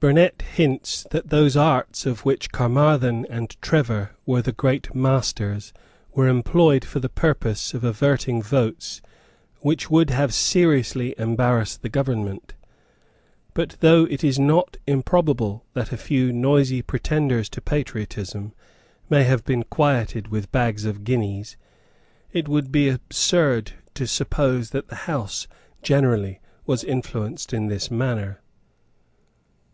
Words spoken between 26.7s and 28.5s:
influenced in this manner.